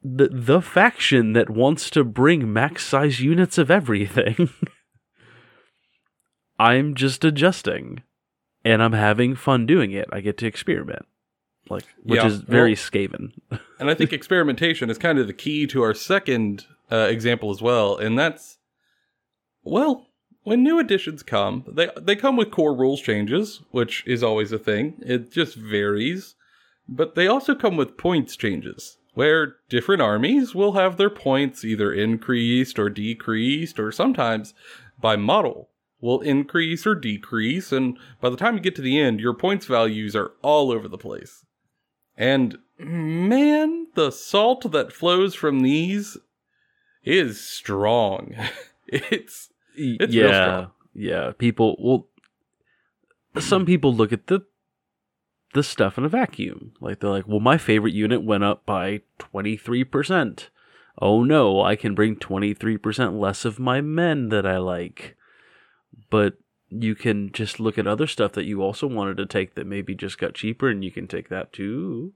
[0.02, 4.50] The the faction that wants to bring max size units of everything.
[6.58, 8.02] I'm just adjusting.
[8.64, 10.08] And I'm having fun doing it.
[10.12, 11.06] I get to experiment.
[11.70, 13.32] Like which yeah, is very well, Skaven.
[13.78, 17.60] and I think experimentation is kind of the key to our second uh, example as
[17.60, 18.58] well, and that's
[19.62, 20.06] well,
[20.44, 24.58] when new additions come, they they come with core rules changes, which is always a
[24.58, 24.94] thing.
[25.00, 26.34] It just varies.
[26.88, 31.92] But they also come with points changes, where different armies will have their points either
[31.92, 34.54] increased or decreased, or sometimes
[34.96, 39.18] by model will increase or decrease, and by the time you get to the end,
[39.18, 41.44] your points values are all over the place.
[42.16, 46.16] And man, the salt that flows from these
[47.02, 48.36] is strong.
[48.86, 51.32] it's it's yeah, yeah.
[51.36, 52.06] People well,
[53.42, 54.42] some people look at the
[55.54, 56.72] the stuff in a vacuum.
[56.80, 60.50] Like they're like, well, my favorite unit went up by twenty three percent.
[61.00, 65.16] Oh no, I can bring twenty three percent less of my men that I like.
[66.10, 66.38] But
[66.70, 69.94] you can just look at other stuff that you also wanted to take that maybe
[69.94, 72.12] just got cheaper, and you can take that too.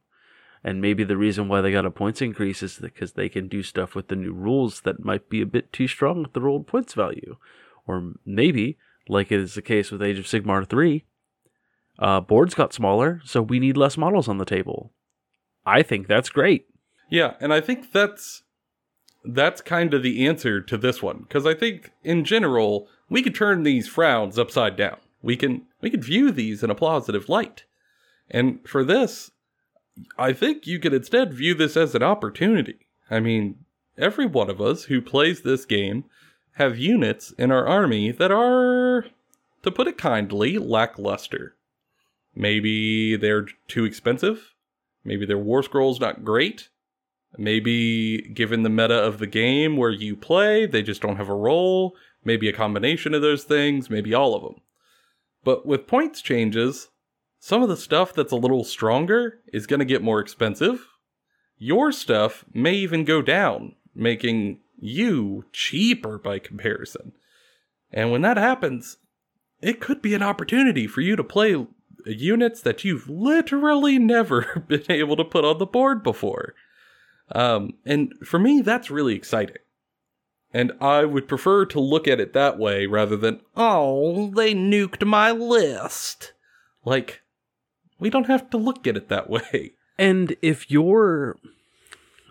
[0.64, 3.62] And maybe the reason why they got a points increase is because they can do
[3.62, 6.68] stuff with the new rules that might be a bit too strong with the old
[6.68, 7.36] points value.
[7.86, 11.04] Or maybe, like it is the case with Age of Sigmar 3,
[11.98, 14.92] uh, boards got smaller, so we need less models on the table.
[15.64, 16.66] I think that's great.
[17.10, 18.42] Yeah, and I think that's
[19.24, 23.34] that's kind of the answer to this one because I think in general we could
[23.34, 24.96] turn these frowns upside down.
[25.22, 27.64] We can we could view these in a positive light.
[28.30, 29.30] And for this,
[30.18, 32.86] I think you could instead view this as an opportunity.
[33.10, 33.56] I mean,
[33.98, 36.04] every one of us who plays this game
[36.54, 39.06] have units in our army that are,
[39.62, 41.56] to put it kindly, lackluster.
[42.34, 44.54] Maybe they're too expensive.
[45.04, 46.68] Maybe their war scroll's not great.
[47.36, 51.34] Maybe, given the meta of the game where you play, they just don't have a
[51.34, 51.96] role.
[52.24, 53.88] Maybe a combination of those things.
[53.88, 54.56] Maybe all of them.
[55.44, 56.88] But with points changes,
[57.40, 60.86] some of the stuff that's a little stronger is going to get more expensive.
[61.56, 67.12] Your stuff may even go down, making you cheaper by comparison.
[67.90, 68.98] And when that happens,
[69.60, 71.66] it could be an opportunity for you to play
[72.06, 76.54] units that you've literally never been able to put on the board before.
[77.30, 79.56] Um, and for me, that's really exciting.
[80.54, 85.06] And I would prefer to look at it that way rather than, oh, they nuked
[85.06, 86.34] my list.
[86.84, 87.22] Like,
[87.98, 89.72] we don't have to look at it that way.
[89.98, 91.36] And if you're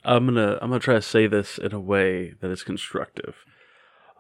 [0.04, 3.36] I'm gonna I'm gonna try to say this in a way that is constructive.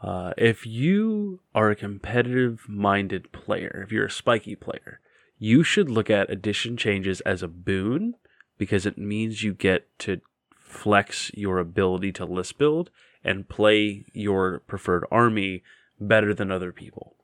[0.01, 4.99] Uh, if you are a competitive minded player, if you're a spiky player,
[5.43, 8.13] you should look at addition changes as a boon
[8.59, 10.21] because it means you get to
[10.55, 12.91] flex your ability to list build
[13.23, 15.63] and play your preferred army
[15.99, 17.15] better than other people.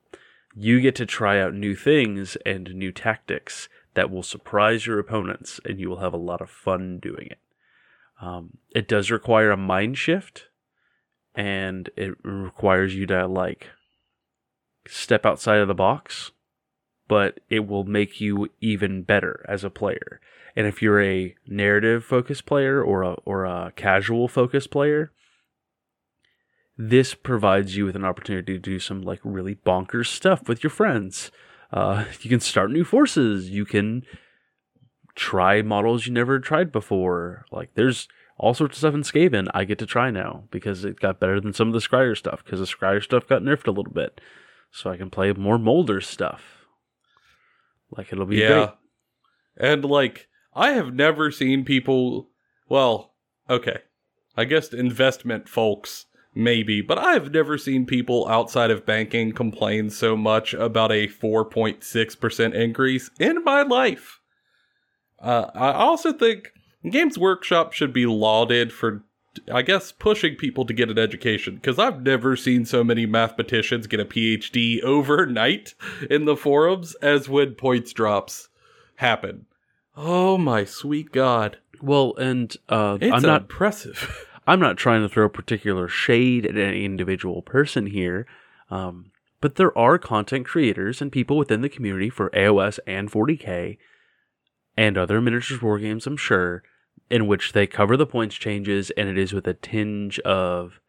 [0.52, 5.60] You get to try out new things and new tactics that will surprise your opponents,
[5.64, 7.38] and you will have a lot of fun doing it.
[8.20, 10.46] Um, it does require a mind shift,
[11.36, 13.68] and it requires you to like
[14.88, 16.32] step outside of the box,
[17.08, 20.20] but it will make you even better as a player.
[20.54, 25.12] And if you're a narrative focused player or a or a casual focused player,
[26.76, 30.70] this provides you with an opportunity to do some like really bonkers stuff with your
[30.70, 31.30] friends.
[31.72, 33.50] Uh, you can start new forces.
[33.50, 34.04] You can
[35.14, 37.44] try models you never tried before.
[37.50, 41.00] Like there's all sorts of stuff in Skaven I get to try now because it
[41.00, 43.72] got better than some of the Skryre stuff because the Skryre stuff got nerfed a
[43.72, 44.20] little bit.
[44.70, 46.57] So I can play more Moulder stuff.
[47.90, 48.48] Like it'll be yeah.
[48.48, 49.70] Great.
[49.70, 52.28] And like I have never seen people
[52.68, 53.14] well,
[53.48, 53.78] okay.
[54.36, 60.16] I guess investment folks maybe, but I've never seen people outside of banking complain so
[60.16, 64.20] much about a 4.6% increase in my life.
[65.18, 66.52] Uh, I also think
[66.88, 69.02] Games Workshop should be lauded for,
[69.52, 73.86] I guess, pushing people to get an education, because I've never seen so many mathematicians
[73.86, 75.74] get a PhD overnight
[76.10, 78.48] in the forums as when points drops
[78.96, 79.46] happen.
[79.96, 81.58] Oh my sweet God.
[81.80, 84.26] Well, and uh, it's I'm not impressive.
[84.46, 88.26] I'm not trying to throw particular shade at any individual person here,
[88.70, 93.76] um, but there are content creators and people within the community for AOS and 40k
[94.76, 96.62] and other miniatures war games, I'm sure,
[97.10, 100.80] in which they cover the points changes and it is with a tinge of,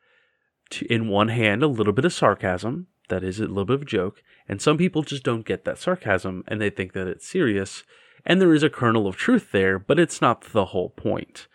[0.89, 2.87] in one hand, a little bit of sarcasm.
[3.09, 4.21] That is a little bit of a joke.
[4.47, 7.83] And some people just don't get that sarcasm and they think that it's serious.
[8.25, 11.47] And there is a kernel of truth there, but it's not the whole point.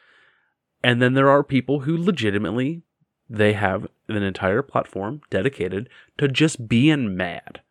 [0.82, 2.82] And then there are people who legitimately
[3.28, 7.62] they have an entire platform dedicated to just being mad,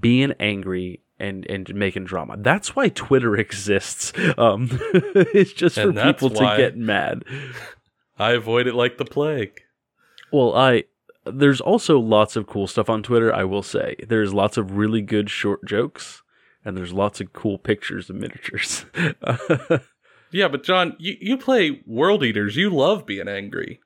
[0.00, 2.36] being angry and and making drama.
[2.38, 4.12] That's why Twitter exists.
[4.36, 7.24] Um, it's just for people to get mad.
[8.18, 9.60] I avoid it like the plague.
[10.32, 10.84] Well, I
[11.24, 13.96] there's also lots of cool stuff on Twitter, I will say.
[14.08, 16.22] There's lots of really good short jokes
[16.64, 18.86] and there's lots of cool pictures and miniatures.
[20.32, 22.56] yeah, but John, you, you play World Eaters.
[22.56, 23.80] You love being angry.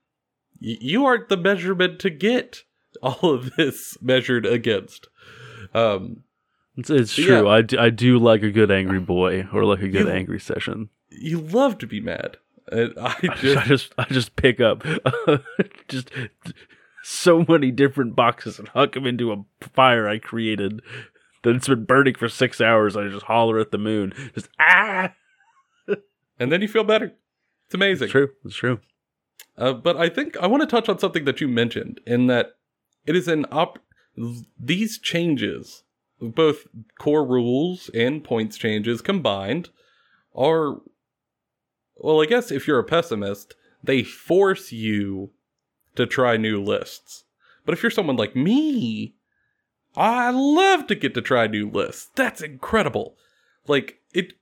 [0.61, 2.63] Y- you aren't the measurement to get
[3.03, 5.09] all of this measured against.
[5.75, 6.25] Um,
[6.77, 7.47] it's, it's true.
[7.47, 7.51] Yeah.
[7.51, 10.41] I, do, I do like a good angry boy or like a good you, angry
[10.41, 10.89] session.
[11.11, 12.39] You love to be mad.
[12.71, 14.85] And I just, I just, I just pick up
[15.89, 16.11] just
[17.03, 20.81] so many different boxes and huck them into a fire I created
[21.43, 22.97] that it's been burning for six hours.
[22.97, 25.13] I just holler at the moon, just ah,
[26.39, 27.13] and then you feel better.
[27.67, 28.07] It's amazing.
[28.07, 28.29] It's true.
[28.45, 28.81] It's true.
[29.57, 32.53] Uh, but I think I want to touch on something that you mentioned in that
[33.07, 33.79] it is an op.
[34.59, 35.85] These changes,
[36.23, 36.67] both
[36.99, 39.71] core rules and points changes combined,
[40.35, 40.81] are
[41.97, 42.23] well.
[42.23, 45.31] I guess if you're a pessimist, they force you
[45.97, 47.25] to try new lists.
[47.65, 49.15] But if you're someone like me,
[49.97, 52.11] I love to get to try new lists.
[52.15, 53.17] That's incredible.
[53.67, 54.35] Like it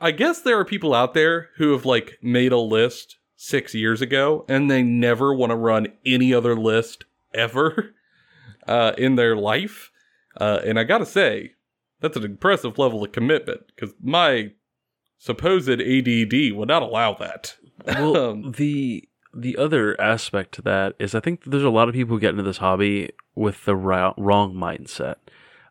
[0.00, 4.00] I guess there are people out there who have like made a list 6 years
[4.00, 7.04] ago and they never want to run any other list
[7.34, 7.94] ever
[8.66, 9.90] uh, in their life.
[10.38, 11.52] Uh, and I got to say,
[12.00, 14.52] that's an impressive level of commitment cuz my
[15.18, 17.56] supposed ADD would not allow that.
[17.86, 21.94] Well, um, the the other aspect to that is I think there's a lot of
[21.94, 25.16] people who get into this hobby with the ra- wrong mindset.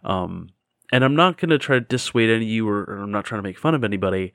[0.03, 0.49] Um,
[0.91, 3.25] and I'm not going to try to dissuade any of you or, or, I'm not
[3.25, 4.33] trying to make fun of anybody.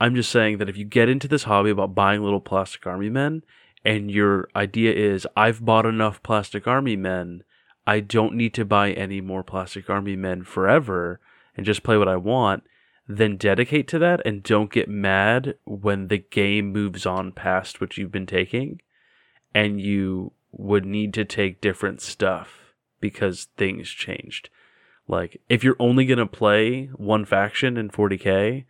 [0.00, 3.08] I'm just saying that if you get into this hobby about buying little plastic army
[3.08, 3.42] men
[3.84, 7.44] and your idea is, I've bought enough plastic army men,
[7.86, 11.20] I don't need to buy any more plastic army men forever
[11.56, 12.64] and just play what I want,
[13.08, 17.96] then dedicate to that and don't get mad when the game moves on past what
[17.96, 18.80] you've been taking
[19.54, 24.48] and you would need to take different stuff because things changed.
[25.08, 28.64] Like if you're only going to play one faction in 40k,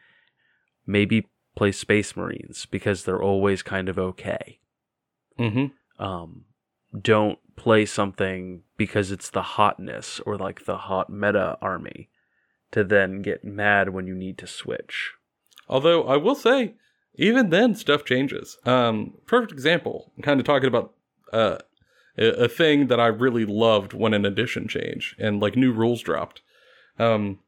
[0.86, 4.58] maybe play Space Marines because they're always kind of okay.
[5.38, 6.02] Mm-hmm.
[6.02, 6.44] Um,
[7.00, 12.08] don't play something because it's the hotness or like the hot meta army
[12.72, 15.12] to then get mad when you need to switch.
[15.68, 16.74] Although I will say,
[17.14, 18.58] even then, stuff changes.
[18.66, 20.10] Um, perfect example.
[20.16, 20.92] I'm kind of talking about
[21.32, 21.58] uh,
[22.18, 26.42] a, thing that I really loved when an edition changed and like new rules dropped.
[26.98, 27.38] Um,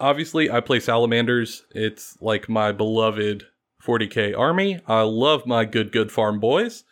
[0.00, 1.64] obviously, I play salamanders.
[1.72, 3.44] It's like my beloved
[3.84, 4.80] 40k army.
[4.86, 6.84] I love my good good farm boys,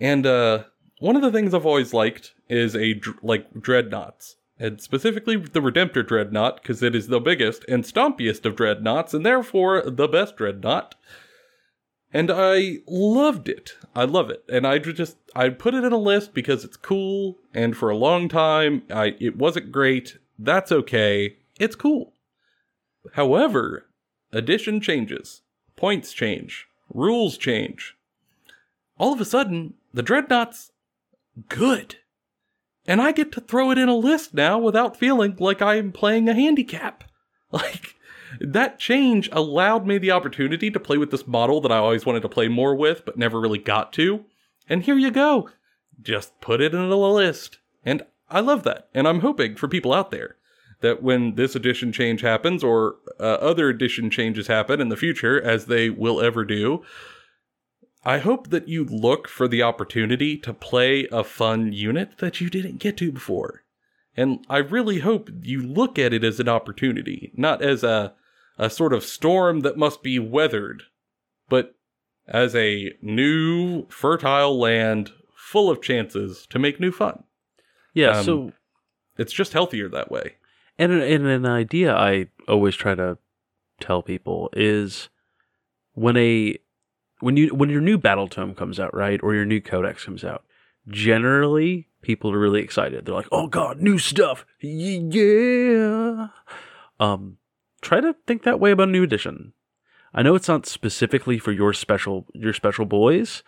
[0.00, 0.64] and uh,
[1.00, 6.06] one of the things I've always liked is a like dreadnoughts and specifically the Redemptor
[6.06, 10.94] Dreadnought, because it is the biggest and stompiest of dreadnoughts, and therefore the best dreadnought.
[12.12, 13.72] And I loved it.
[13.96, 14.44] I love it.
[14.48, 17.96] And I just I put it in a list because it's cool, and for a
[17.96, 20.18] long time I it wasn't great.
[20.38, 21.38] That's okay.
[21.58, 22.12] It's cool.
[23.14, 23.86] However,
[24.32, 25.40] edition changes,
[25.76, 27.96] points change, rules change.
[28.98, 30.72] All of a sudden, the dreadnought's
[31.48, 31.96] good
[32.86, 36.28] and I get to throw it in a list now without feeling like I'm playing
[36.28, 37.04] a handicap.
[37.52, 37.96] Like,
[38.40, 42.22] that change allowed me the opportunity to play with this model that I always wanted
[42.22, 44.24] to play more with, but never really got to.
[44.68, 45.50] And here you go.
[46.00, 47.58] Just put it in a list.
[47.84, 48.88] And I love that.
[48.94, 50.36] And I'm hoping for people out there
[50.80, 55.42] that when this edition change happens or uh, other edition changes happen in the future,
[55.42, 56.84] as they will ever do,
[58.04, 62.48] I hope that you look for the opportunity to play a fun unit that you
[62.48, 63.62] didn't get to before.
[64.16, 68.14] And I really hope you look at it as an opportunity, not as a,
[68.58, 70.84] a sort of storm that must be weathered,
[71.48, 71.74] but
[72.26, 77.24] as a new, fertile land full of chances to make new fun.
[77.92, 78.52] Yeah, um, so
[79.18, 80.36] it's just healthier that way.
[80.78, 83.18] And, and an idea I always try to
[83.80, 85.08] tell people is
[85.92, 86.56] when a
[87.20, 90.24] when you when your new battle tome comes out, right, or your new codex comes
[90.24, 90.44] out,
[90.88, 93.04] generally people are really excited.
[93.04, 94.44] They're like, "Oh God, new stuff!
[94.60, 96.28] Yeah!"
[96.98, 97.38] Um,
[97.80, 99.52] try to think that way about a new edition.
[100.12, 103.42] I know it's not specifically for your special your special boys,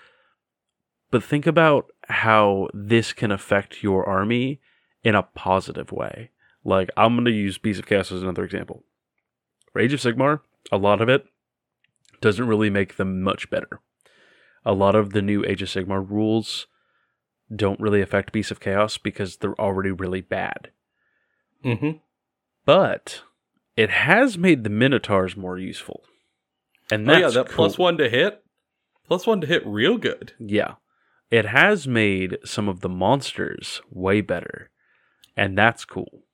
[1.11, 4.61] but think about how this can affect your army
[5.03, 6.31] in a positive way.
[6.65, 8.85] Like I'm going to use Beast of Chaos as another example.
[9.75, 11.27] Rage of Sigmar, a lot of it
[12.23, 13.81] doesn't really make them much better.
[14.65, 16.67] A lot of the new Age of Sigmar rules
[17.55, 20.71] don't really affect Beasts of Chaos because they're already really bad.
[21.65, 21.99] Mm-hmm.
[22.65, 23.23] But
[23.77, 26.05] it has made the Minotaurs more useful.
[26.91, 27.57] And that's oh, yeah, that cool.
[27.57, 28.43] plus one to hit.
[29.07, 30.33] Plus one to hit real good.
[30.39, 30.75] Yeah.
[31.33, 34.71] it has made some of the monsters way better,
[35.35, 36.25] and that's cool.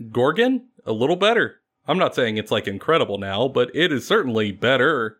[0.00, 1.60] Ghorgon, a little better.
[1.86, 5.16] I'm not saying it's like incredible now, but it is certainly better.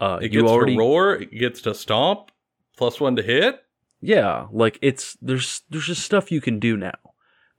[0.00, 2.30] Uh, It you gets already to roar, it gets to stomp,
[2.76, 3.62] plus one to hit.
[4.00, 6.92] Yeah, like it's there's there's just stuff you can do now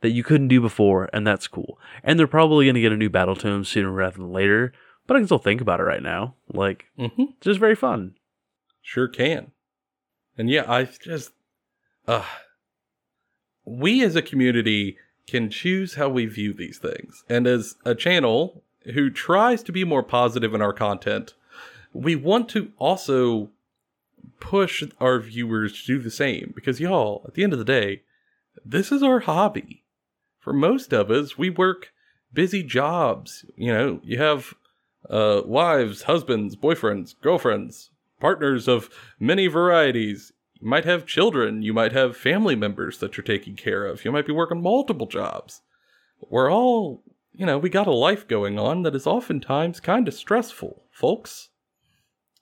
[0.02, 1.80] that you couldn't do before, and that's cool.
[2.04, 4.72] And they're probably gonna get a new battle tome sooner rather than later,
[5.08, 6.36] but I can still think about it right now.
[6.54, 7.24] Like Mm-hmm.
[7.38, 8.14] it's just very fun.
[8.84, 9.52] Sure can.
[10.38, 11.32] And yeah, I just
[12.08, 12.24] uh
[13.66, 17.24] we as a community can choose how we view these things.
[17.28, 18.64] And as a channel
[18.94, 21.34] who tries to be more positive in our content,
[21.94, 23.50] we want to also
[24.40, 28.02] push our viewers to do the same because y'all, at the end of the day,
[28.66, 29.84] this is our hobby.
[30.40, 31.92] For most of us, we work
[32.34, 33.46] busy jobs.
[33.56, 34.54] You know, you have
[35.10, 40.32] uh, wives, husbands, boyfriends, girlfriends, partners of many varieties.
[40.60, 41.62] You might have children.
[41.62, 44.06] You might have family members that you're taking care of.
[44.06, 45.62] You might be working multiple jobs.
[46.30, 50.14] We're all, you know, we got a life going on that is oftentimes kind of
[50.14, 51.50] stressful, folks.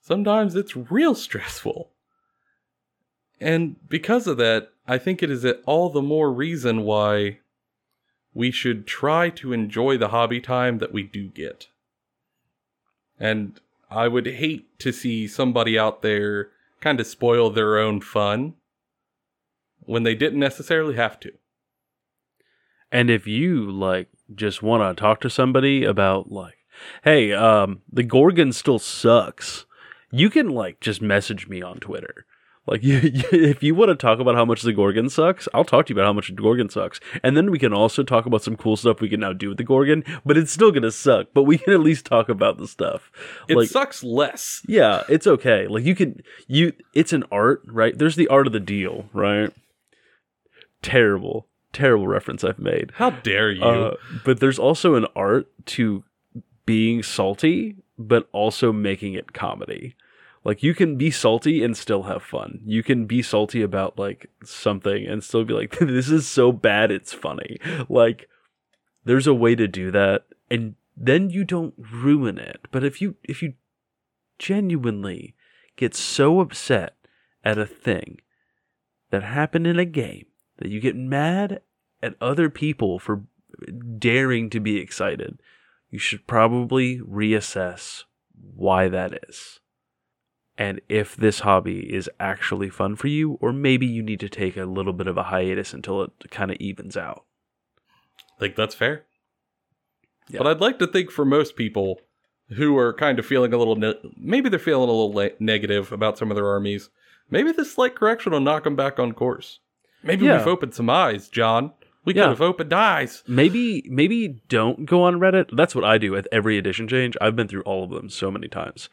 [0.05, 1.89] Sometimes it's real stressful.
[3.41, 7.39] And because of that, I think it is all the more reason why
[8.31, 11.69] we should try to enjoy the hobby time that we do get.
[13.19, 16.49] And I would hate to see somebody out there
[16.81, 18.53] kind of spoil their own fun
[19.79, 21.31] when they didn't necessarily have to.
[22.91, 26.57] And if you like just want to talk to somebody about like,
[27.03, 29.65] hey, um, the Ghorgon still sucks,
[30.11, 32.25] you can like just message me on Twitter.
[32.67, 35.85] Like, you, if you want to talk about how much the Ghorgon sucks, I'll talk
[35.85, 38.43] to you about how much the Ghorgon sucks, and then we can also talk about
[38.43, 40.05] some cool stuff we can now do with the Ghorgon.
[40.25, 41.27] But it's still gonna suck.
[41.33, 43.11] But we can at least talk about the stuff.
[43.47, 44.61] It like, sucks less.
[44.67, 45.67] yeah, it's okay.
[45.67, 47.97] Like you can you it's an art, right?
[47.97, 49.53] There's the art of the deal, right?
[50.81, 52.91] Terrible, terrible reference I've made.
[52.95, 53.63] How dare you?
[53.63, 56.03] Uh, but there's also an art to
[56.65, 59.95] being salty, but also making it comedy.
[60.43, 62.61] Like you can be salty and still have fun.
[62.65, 66.91] You can be salty about like something and still be like, this is so bad
[66.91, 67.59] it's funny.
[67.89, 68.29] Like
[69.03, 72.67] there's a way to do that and then you don't ruin it.
[72.71, 73.53] But if you if you
[74.37, 75.35] genuinely
[75.75, 76.95] get so upset
[77.43, 78.21] at a thing
[79.09, 80.25] that happened in a game
[80.57, 81.61] that you get mad
[82.03, 83.23] at other people for
[83.97, 85.39] daring to be excited,
[85.95, 88.03] you should probably reassess
[88.53, 89.61] why that is.
[90.57, 94.57] And if this hobby is actually fun for you, or maybe you need to take
[94.57, 97.23] a little bit of a hiatus until it kind of evens out.
[98.41, 99.05] think that's fair.
[100.27, 100.39] Yeah.
[100.39, 102.01] But I'd like to think for most people
[102.49, 105.93] who are kind of feeling a little, ne- maybe they're feeling a little le- negative
[105.93, 106.89] about some of their armies.
[107.29, 109.59] Maybe this slight correction will knock them back on course.
[110.03, 110.39] Maybe Yeah.
[110.39, 111.71] we've opened some eyes, John.
[112.05, 112.23] We Yeah.
[112.23, 113.23] could have opened eyes.
[113.27, 115.49] Maybe maybe don't go on Reddit.
[115.55, 117.17] That's what I do with every edition change.
[117.19, 118.89] I've been through all of them so many times.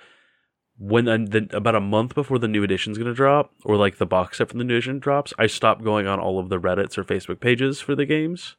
[0.78, 4.06] When the, about a month before the new edition's going to drop, or like the
[4.06, 6.96] box set from the new edition drops, I stop going on all of the Reddits
[6.98, 8.56] or Facebook pages for the games.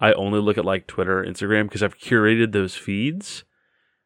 [0.00, 3.44] I only look at like Twitter, Instagram because I've curated those feeds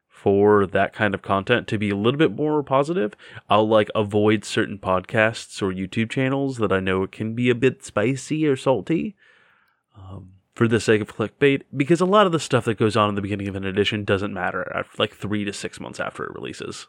[0.07, 3.15] for that kind of content to be a little bit more positive.
[3.49, 7.85] I'll like avoid certain podcasts or YouTube channels that I know can be a bit
[7.85, 9.17] spicy or salty
[9.99, 13.09] um, for the sake of clickbait, because a lot of the stuff that goes on
[13.09, 16.25] in the beginning of an edition doesn't matter after like three to six months after
[16.25, 16.87] it releases.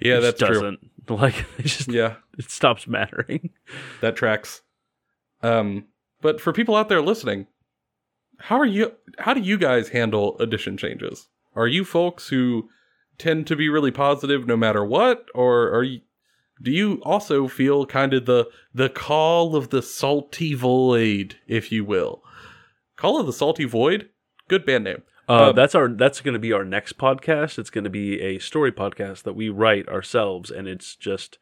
[0.00, 0.60] Yeah, it that's just true.
[0.60, 3.50] doesn't like it just Yeah, it stops mattering.
[4.00, 4.62] that tracks.
[5.42, 5.86] Um,
[6.20, 7.46] but for people out there listening,
[8.38, 8.92] how are you?
[9.18, 11.28] How do you guys handle edition changes?
[11.54, 12.68] Are you folks who
[13.18, 16.00] tend to be really positive no matter what, or are you?
[16.62, 21.84] Do you also feel kind of the the call of the salty void, if you
[21.84, 22.22] will?
[22.96, 24.08] Call of the salty void.
[24.48, 25.02] Good band name.
[25.28, 27.58] Uh, Um, that's our that's going to be our next podcast.
[27.58, 31.38] It's going to be a story podcast that we write ourselves, and it's just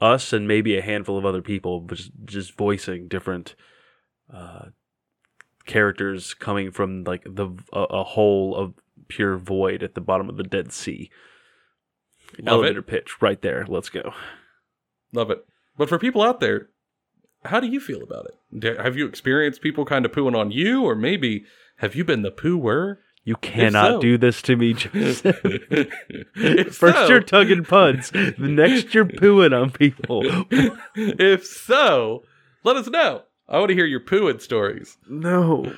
[0.00, 3.54] us and maybe a handful of other people, but just, just voicing different
[4.34, 4.66] uh,
[5.66, 8.74] characters coming from like the a, a hole of
[9.08, 11.10] pure void at the bottom of the Dead Sea.
[12.38, 12.48] Love it.
[12.66, 13.64] Elevator pitch right there.
[13.68, 14.12] Let's go.
[15.12, 15.44] Love it.
[15.76, 16.68] But for people out there,
[17.44, 18.78] how do you feel about it?
[18.78, 21.44] Have you experienced people kind of pooing on you, or maybe
[21.78, 22.96] have you been the pooer?
[23.24, 25.36] You cannot so- do this to me, Joseph.
[26.72, 30.22] First so- you're tugging puns, the next you're pooing on people.
[30.94, 32.24] if so,
[32.64, 33.22] let us know.
[33.50, 34.96] I want to hear your pooing stories.
[35.08, 35.72] No,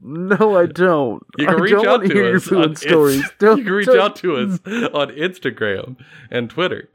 [0.00, 1.20] no, I don't.
[1.36, 2.52] You can I reach out wanna us.
[2.52, 3.16] On stories.
[3.16, 4.60] Inst- you can reach don't- out to us
[4.94, 5.96] on Instagram
[6.30, 6.88] and Twitter,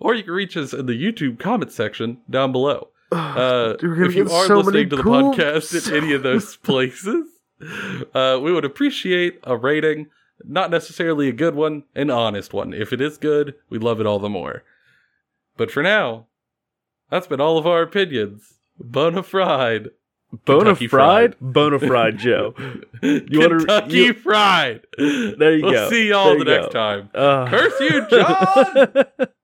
[0.00, 2.88] or you can reach us in the YouTube comment section down below.
[3.12, 5.38] Uh, if you are so listening to the poops.
[5.38, 7.28] podcast in any of those places,
[8.14, 10.08] uh, we would appreciate a rating.
[10.44, 12.74] Not necessarily a good one, an honest one.
[12.74, 14.64] If it is good, we love it all the more.
[15.56, 16.26] But for now,
[17.10, 18.55] that's been all of our opinions.
[18.78, 19.90] Bona fide.
[20.44, 22.54] Bona Kentucky fried, bona fried Joe.
[23.02, 24.80] You wanna- Kentucky you- Fried.
[24.98, 25.90] There you we'll go.
[25.90, 26.72] see y'all the next go.
[26.72, 27.10] time.
[27.14, 29.04] Uh, Curse you, John!